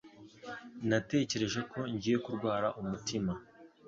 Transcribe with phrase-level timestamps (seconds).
[0.89, 3.33] Natekereje ko ngiye kurwara umutima.